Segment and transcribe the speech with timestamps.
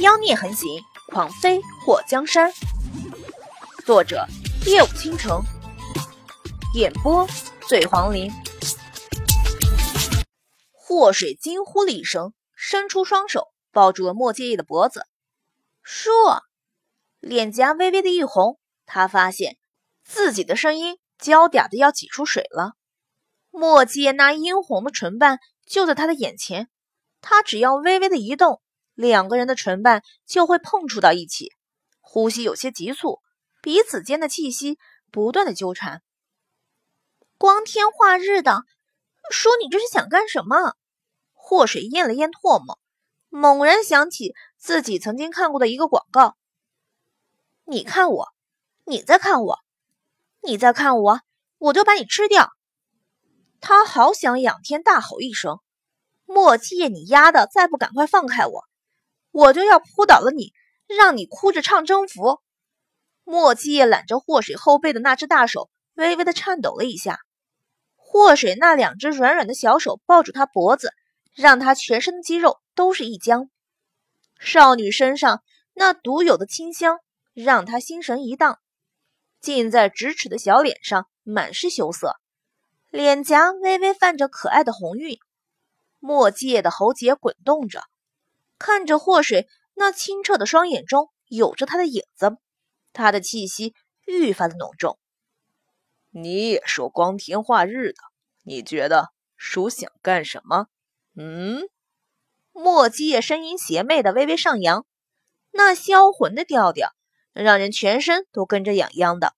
[0.00, 2.52] 妖孽横行，狂飞破江山。
[3.84, 4.24] 作者：
[4.64, 5.42] 夜舞倾城，
[6.76, 7.26] 演播：
[7.68, 8.30] 醉黄林。
[10.72, 15.04] 祸水惊呼了一声，伸出双手抱住了莫介意的脖子。
[15.82, 16.10] 叔，
[17.18, 19.56] 脸颊微微的一红，他发现
[20.04, 22.74] 自己的声音娇嗲的要挤出水了。
[23.50, 26.68] 莫介那殷红的唇瓣就在他的眼前，
[27.20, 28.62] 他只要微微的移动，
[28.98, 31.52] 两个人的唇瓣就会碰触到一起，
[32.00, 33.20] 呼吸有些急促，
[33.62, 34.76] 彼此间的气息
[35.12, 36.02] 不断的纠缠。
[37.38, 38.64] 光天化日的，
[39.30, 40.74] 叔，你这是想干什么？
[41.32, 42.80] 祸水咽了咽唾沫，
[43.28, 46.36] 猛然想起自己曾经看过的一个广告。
[47.66, 48.34] 你看我，
[48.84, 49.60] 你在看我，
[50.42, 51.20] 你在看我，
[51.58, 52.50] 我就把你吃掉！
[53.60, 55.60] 他好想仰天大吼一声
[56.26, 58.67] ：“莫介，你丫的，再不赶快放开我，
[59.38, 60.52] 我就要扑倒了你，
[60.86, 62.40] 让你哭着唱征服！”
[63.24, 67.18] 莫介揽着祸水后背的那只大手微微的颤抖了一下，
[67.96, 70.92] 祸水那两只软软的小手抱住他脖子。
[71.34, 73.48] 让他全身的肌肉都是一僵，
[74.40, 76.98] 少女身上那独有的清香
[77.32, 78.58] 让他心神一荡，
[79.40, 82.16] 近在咫尺的小脸上满是羞涩，
[82.90, 85.16] 脸颊微微泛着可爱的红晕。
[86.00, 87.84] 墨界的喉结滚动着，
[88.58, 92.36] 看着祸水那清澈的双眼中有着他的影子，
[92.92, 93.74] 他的气息
[94.06, 94.98] 愈发的浓重。
[96.10, 97.98] 你也说光天化日的，
[98.42, 100.66] 你觉得叔想干什么？
[101.16, 101.68] 嗯，
[102.52, 104.84] 莫基叶声音邪魅的微微上扬，
[105.52, 106.92] 那销魂的调调
[107.32, 109.34] 让人全身都跟着痒痒的。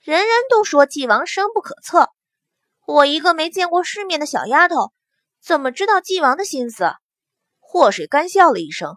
[0.00, 2.10] 人人都说纪王深不可测，
[2.86, 4.92] 我一个没见过世面的小丫头，
[5.42, 6.94] 怎么知道纪王的心思？
[7.68, 8.96] 祸水干笑了一声，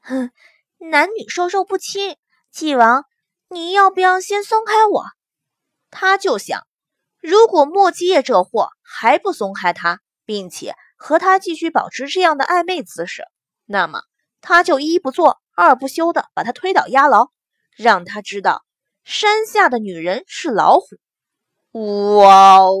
[0.00, 0.30] 哼，
[0.78, 2.16] 男女授受不亲，
[2.50, 3.04] 纪王，
[3.48, 5.04] 你要不要先松开我？
[5.90, 6.66] 他就想，
[7.18, 10.74] 如果莫基叶这货还不松开他，并且。
[11.00, 13.22] 和他继续保持这样的暧昧姿势，
[13.66, 14.02] 那么
[14.40, 17.28] 他就一不做二不休的把他推倒压牢，
[17.76, 18.64] 让他知道
[19.04, 20.96] 山下的女人是老虎。
[22.16, 22.72] 哇哦！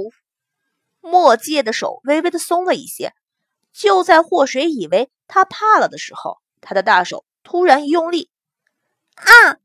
[1.00, 3.12] 墨界的手微微的松了一些，
[3.72, 8.30] 就在祸水以为他怕了的时候，他的大手突然一用力，
[9.14, 9.58] 啊！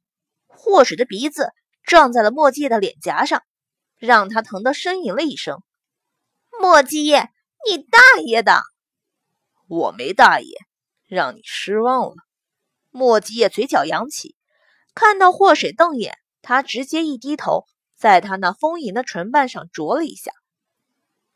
[0.47, 1.51] 祸水的鼻子
[1.83, 3.43] 撞在了墨迹的脸颊上，
[3.97, 5.61] 让他疼得呻吟了一声。
[6.59, 7.13] 墨迹。
[7.65, 8.61] 你大爷的！
[9.69, 10.57] 我没大爷，
[11.07, 12.15] 让你失望了。
[12.91, 14.35] 莫吉叶嘴角扬起，
[14.93, 17.65] 看到祸水瞪眼，他直接一低头，
[17.95, 20.33] 在他那丰盈的唇瓣上啄了一下。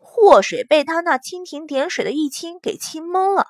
[0.09, 3.47] 祸水被他那蜻蜓点水的一亲给亲懵了。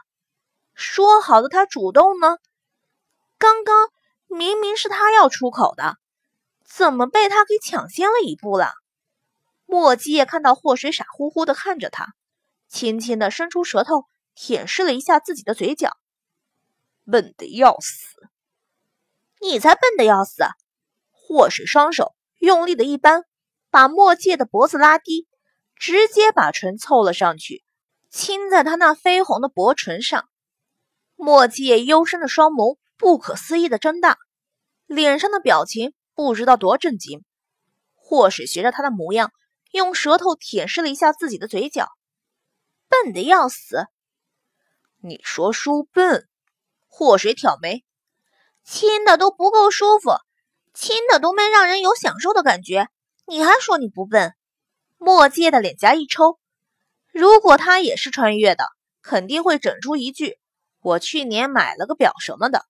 [0.73, 2.40] 说好的他主动呢？
[3.38, 3.90] 刚刚
[4.28, 5.97] 明明是他要出口的，
[6.66, 8.73] 怎么被他给抢先了一步了？
[9.67, 12.16] 莫吉叶看到祸水傻乎乎的看着他。
[12.67, 15.96] 轻轻的伸出舌头舔舐了一下自己的嘴角，
[17.06, 18.29] 笨的要死！
[19.40, 20.44] 你才笨的要死！
[21.12, 23.23] 祸水双手用力的一扳，
[23.69, 25.27] 把墨界的脖子拉低，
[25.80, 27.64] 直接把唇凑了上去，
[28.10, 30.28] 亲在他那绯红的薄唇上。
[31.16, 34.18] 墨界幽深的双眸不可思议的睁大，
[34.86, 37.24] 脸上的表情不知道多震惊。
[37.96, 39.32] 祸水学着他的模样，
[39.72, 41.90] 用舌头舔舐了一下自己的嘴角。
[42.88, 43.88] 笨的要死！
[45.02, 46.28] 你说叔笨？
[46.88, 47.84] 祸水挑眉，
[48.64, 50.12] 亲的都不够舒服，
[50.74, 52.88] 亲的都没让人有享受的感觉，
[53.26, 54.34] 你还说你不笨？
[54.97, 56.40] 墨界的脸颊一抽，
[57.12, 58.66] 如果他也是穿越的，
[59.02, 60.38] 肯定会整出一句
[60.81, 62.66] “我去年买了个表什么的”。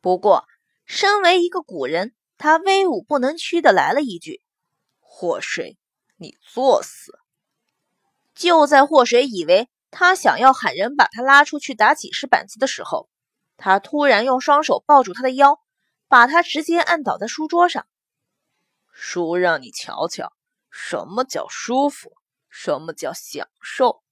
[0.00, 0.44] 不过，
[0.84, 4.42] 身为一个古人，他威武不能屈的来了一句
[5.00, 5.78] ：“祸水，
[6.16, 7.18] 你作死！”
[8.34, 13.08] 就在祸水以为他想要喊人把他拉出去打几十板子的时候，
[13.56, 15.58] 他突然用双手抱住他的腰，
[16.08, 17.86] 把他直接按倒在书桌上。
[18.92, 20.32] 叔让你瞧瞧，
[20.72, 22.10] 什么叫舒服，
[22.48, 24.02] 什么叫享受。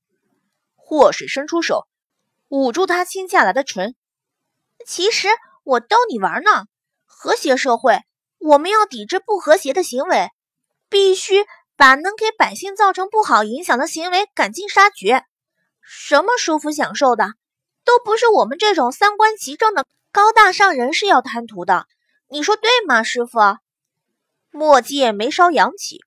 [0.76, 1.88] 祸水伸出手，
[2.48, 3.96] 捂住他亲下来的唇。
[4.86, 5.26] 其实
[5.64, 6.66] 我逗你玩呢。
[7.06, 7.98] 和谐社会，
[8.38, 10.28] 我们要抵制不和谐的行为，
[10.88, 11.44] 必须。
[11.76, 15.24] 把能给百姓造成不好影响的行为赶尽杀绝，
[15.80, 17.32] 什么舒服享受的，
[17.86, 21.86] 都不是我们这种三观齐正的高大上人士要贪图的。
[22.28, 23.38] 你说对吗，师傅？
[24.50, 26.00] 墨界眉梢扬起，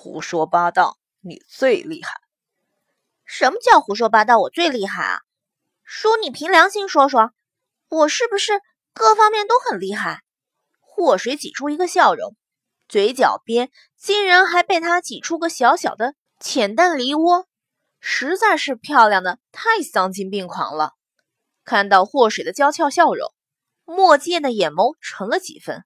[0.00, 2.20] 胡说八道，你最厉害。
[3.24, 4.38] 什么叫胡说八道？
[4.38, 5.22] 我最厉害啊！
[5.82, 7.32] 叔，你凭良心说说，
[7.88, 8.62] 我是不是
[8.94, 10.22] 各方面都很厉害？
[10.78, 12.36] 祸水挤出一个笑容，
[12.88, 17.48] 嘴角边竟然还被他挤出个小小的浅淡梨窝，
[17.98, 20.92] 实在是漂亮的太丧心病狂了。
[21.64, 23.34] 看到祸水的娇俏笑容，
[23.84, 25.84] 墨界的眼眸沉了几分。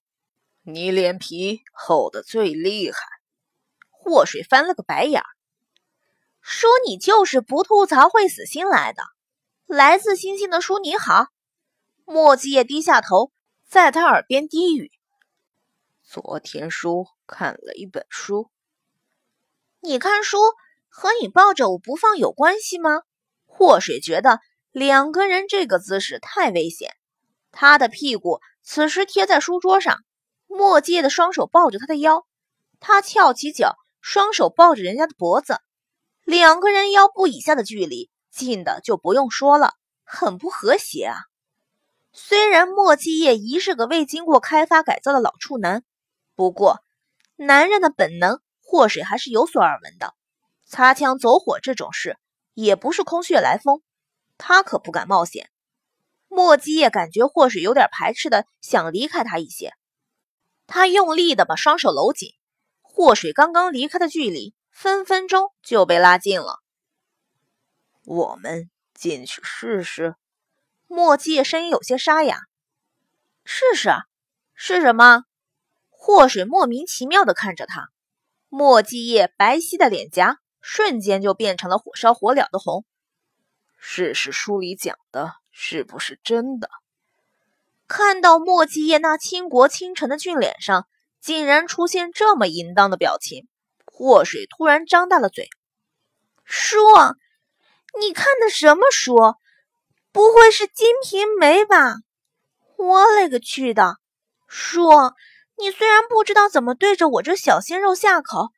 [0.65, 2.99] 你脸皮厚的最厉害。
[4.05, 5.27] 祸水翻了个白眼儿，
[6.41, 9.05] 说：“你就是不吐槽会死心来的。”
[9.65, 11.29] 来自星星的书你好。
[12.05, 13.31] 墨迹叶低下头，
[13.69, 14.91] 在他耳边低语
[16.03, 18.51] ：“昨天书看了一本书。
[19.81, 20.39] 你看书
[20.89, 23.03] 和你抱着我不放有关系吗？”
[23.47, 24.41] 祸水觉得
[24.73, 26.97] 两个人这个姿势太危险。
[27.53, 29.99] 他的屁股此时贴在书桌上，
[30.49, 32.27] 墨迹的双手抱着他的腰，
[32.81, 33.77] 他翘起脚。
[34.03, 35.61] 双手抱着人家的脖子，
[36.25, 41.17] 两个人腰部以下的距离近的就不用说了，很不和谐啊。
[42.13, 45.85] 虽然莫继业疑是个未经过开发改造的老处男，
[46.35, 46.81] 不过
[47.37, 50.15] 男人的本能，祸水还是有所耳闻的。
[50.67, 52.19] 擦枪走火这种事
[52.55, 53.83] 也不是空穴来风，
[54.37, 55.49] 他可不敢冒险。
[56.29, 59.73] 莫继业感觉祸水有点排斥的，想离开他一些，
[60.67, 62.35] 他用力的把双手搂紧。
[62.95, 66.61] 祸水刚刚离开的距离，分分钟就被拉近了。
[68.05, 70.15] 我们进去试试。
[70.89, 72.43] 墨迹声音有些沙哑
[73.47, 73.91] ：“试试？
[74.55, 75.25] 是什么？”
[75.89, 77.89] 祸水莫名其妙的看着他，
[78.51, 82.85] 墨迹叶白皙的脸颊瞬间就变成了火烧火燎的红。
[83.79, 86.69] 试试书里讲的是不是真的？
[87.89, 90.87] 看到墨迹叶那倾国倾城的俊脸上。
[91.23, 93.47] 竟然出现这么淫荡的表情，
[93.87, 95.49] 祸水突然张大了嘴
[96.45, 96.79] ：“叔，
[98.01, 99.15] 你看的什么书？
[100.11, 101.95] 不会是《金瓶梅》吧？
[102.77, 103.99] 我勒个去的！
[104.49, 104.89] 叔，
[105.57, 108.49] 你虽然不知道怎么对着我这小鲜肉下口，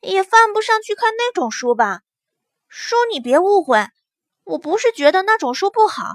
[0.00, 2.00] 也犯不上去看那种书吧？
[2.68, 3.86] 叔，你别误会，
[4.44, 6.14] 我不是觉得那种书不好，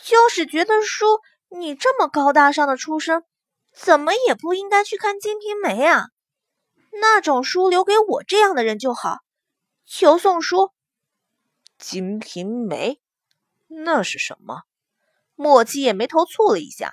[0.00, 3.24] 就是觉得叔，你这么高大上的出身。”
[3.74, 6.06] 怎么也不应该去看《金瓶梅》啊，
[6.92, 9.18] 那种书留给我这样的人就好。
[9.84, 10.56] 求送书，
[11.76, 12.92] 《金瓶梅》
[13.66, 14.62] 那是什么？
[15.34, 16.92] 莫七也眉头蹙了一下，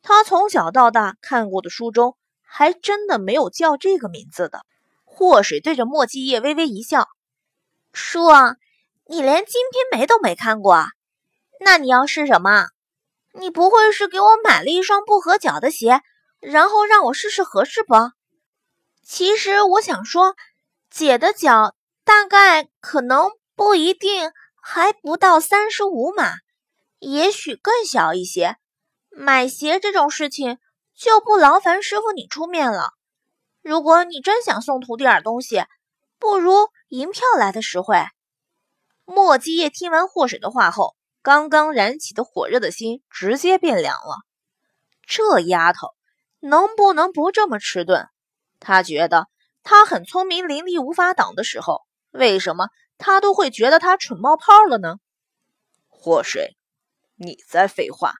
[0.00, 4.64] 他从小到大看过的书中，还真的没有叫这个名字的。
[5.04, 7.08] 祸水对着莫继业微微一笑
[7.92, 8.20] ：“叔，
[9.06, 10.86] 你连《金瓶梅》都没看过啊，
[11.60, 12.68] 那你要是什么？”
[13.36, 16.00] 你不会是给我买了一双不合脚的鞋，
[16.40, 17.94] 然后让我试试合适不？
[19.02, 20.36] 其实我想说，
[20.88, 24.30] 姐的脚大概可能不一定
[24.62, 26.34] 还不到三十五码，
[27.00, 28.56] 也许更小一些。
[29.10, 30.58] 买鞋这种事情
[30.96, 32.90] 就不劳烦师傅你出面了。
[33.62, 35.64] 如果你真想送徒弟点东西，
[36.18, 37.96] 不如银票来的实惠。
[39.04, 40.94] 莫基叶听完祸水的话后。
[41.24, 44.18] 刚刚燃起的火热的心直接变凉了。
[45.06, 45.88] 这丫头
[46.38, 48.08] 能不能不这么迟钝？
[48.60, 49.26] 他觉得
[49.62, 51.80] 她很聪明伶俐无法挡的时候，
[52.10, 52.68] 为什么
[52.98, 54.96] 他都会觉得她蠢冒泡了呢？
[55.88, 56.58] 祸水，
[57.16, 58.16] 你再废话，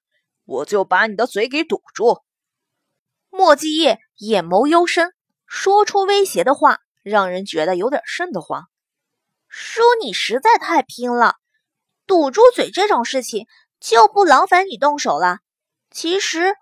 [0.47, 2.23] 我就把你的嘴给堵住！
[3.29, 5.13] 莫继业眼眸幽深，
[5.47, 8.65] 说出威胁的话，让人觉得有点瘆得慌。
[9.47, 11.37] 叔，你实在太拼了！
[12.07, 13.47] 堵住嘴这种事情
[13.81, 15.39] 就不劳烦你动手了。
[15.91, 16.55] 其实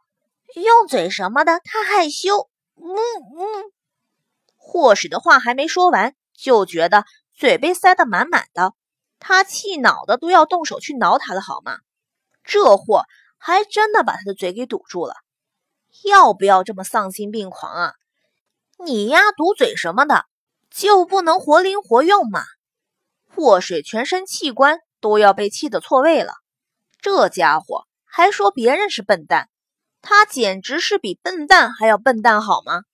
[0.54, 2.50] 用嘴什么的，他害羞。
[2.76, 2.96] 嗯
[3.38, 3.72] 嗯，
[4.56, 8.74] 霍使的话还没说完，就觉得嘴被塞得满满的，
[9.18, 11.78] 他气恼的都要动手去挠他了，好吗？
[12.44, 13.04] 这货
[13.38, 15.14] 还真的把他的嘴给堵住了。
[16.04, 17.94] 要不要这么丧心病狂啊？
[18.78, 20.26] 你呀，堵嘴什么的，
[20.70, 22.44] 就不能活灵活用吗？
[23.28, 24.80] 祸水全身器官。
[25.02, 26.32] 都要被气得错位了，
[27.00, 29.50] 这家伙还说别人是笨蛋，
[30.00, 32.84] 他简直是比笨蛋还要笨蛋，好吗？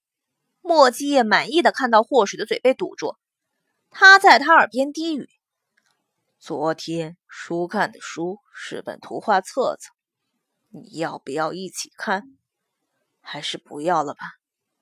[0.63, 3.17] 莫基叶满意的看到祸水的嘴被堵住，
[3.91, 5.29] 他在他耳边低语
[6.41, 9.91] ：“昨天书看的书是本图画册子，
[10.71, 12.25] 你要不要一起看？
[13.21, 14.21] 还是不要了吧？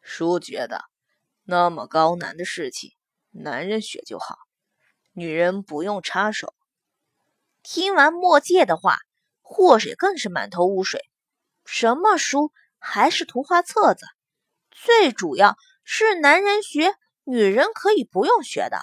[0.00, 0.84] 叔觉得
[1.42, 2.92] 那么高难的事情，
[3.32, 4.36] 男人学就好，
[5.12, 6.54] 女人不用插手。”
[7.68, 8.98] 听完墨界的话，
[9.42, 11.00] 祸水更是满头雾水。
[11.64, 12.52] 什么书？
[12.78, 14.06] 还是图画册子？
[14.70, 16.94] 最主要是男人学，
[17.24, 18.78] 女人可以不用学的。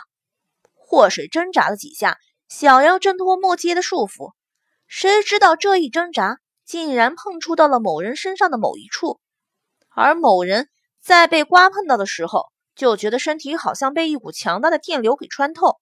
[0.73, 2.17] 祸水挣扎了几下，
[2.49, 4.33] 想要挣脱墨界的束缚，
[4.85, 9.21] 谁知道这一挣扎，竟然碰触到了某人身上的某一处，
[9.95, 10.67] 而某人
[11.01, 15.79] 在被刮碰到的时候，就觉得身体好像被一股强大的电流给穿透，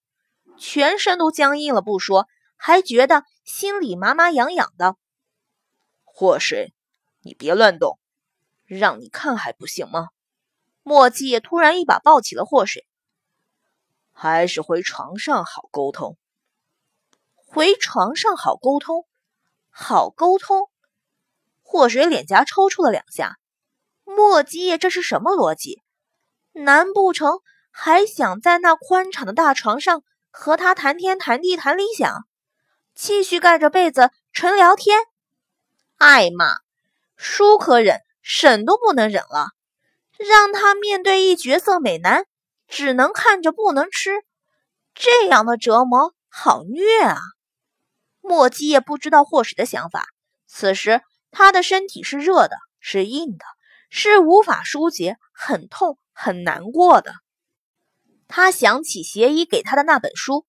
[0.60, 2.28] 全身都僵硬了不说，
[2.64, 4.96] 还觉得心里麻麻痒痒的。
[6.04, 6.76] 祸水，
[7.22, 7.98] 你别乱动，
[8.66, 10.10] 让你看还不行吗？
[10.84, 12.86] 墨迹也突然一把抱起了祸水，
[14.12, 16.20] 还是回床上好沟通。
[17.34, 19.08] 回床上好沟通，
[19.72, 20.70] 好沟通。
[21.64, 23.40] 祸水脸颊抽搐了两下，
[24.04, 25.82] 墨迹这是什么逻辑？
[26.52, 27.40] 难不成
[27.72, 32.28] 还想在那宽敞的大床上和他谈天谈地谈理想，
[32.94, 35.00] 继续盖着被子纯聊天？
[35.98, 36.58] 艾玛，
[37.16, 39.50] 叔可忍，婶都不能忍了。
[40.18, 42.26] 让他面对一绝色美男，
[42.68, 44.24] 只能看着不能吃，
[44.94, 47.20] 这样的折磨好虐啊！
[48.22, 50.06] 莫姬也不知道霍水的想法。
[50.46, 53.46] 此时他的身体是热的，是硬的，
[53.90, 57.14] 是无法疏解，很痛很难过的。
[58.28, 60.46] 他想起邪医给他的那本书，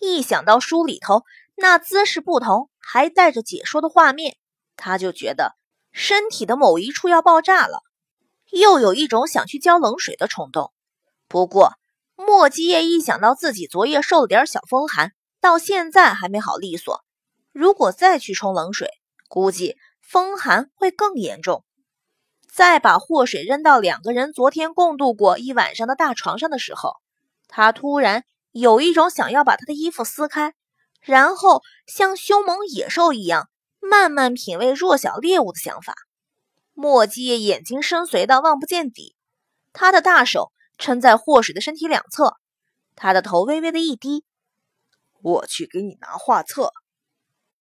[0.00, 1.22] 一想到书里头
[1.54, 4.36] 那姿势不同，还带着解说的画面，
[4.76, 5.56] 他就觉得
[5.92, 7.82] 身体的某一处要爆炸了。
[8.50, 10.72] 又有一种想去浇冷水的冲动。
[11.26, 11.74] 不过，
[12.16, 17.02] 莫基叶一想到自己昨夜受了点小风寒，到现在还没好利索，
[17.52, 18.90] 如果再去冲冷水，
[19.28, 21.64] 估计风寒会更严重。
[22.52, 26.96] 再把祸水扔到两个人昨天共度过一晚上的大床上的时候，
[27.48, 30.52] 他突然有一种想要把他的衣服撕开，
[31.02, 35.94] 然后像凶猛野兽一样慢慢品味弱小猎物的想法。
[36.72, 39.14] 墨迹叶眼睛深邃到望不见底，
[39.72, 42.36] 他的大手撑在祸水的身体两侧，
[42.96, 44.24] 他的头微微的一低。
[45.20, 46.72] 我去给你拿画册。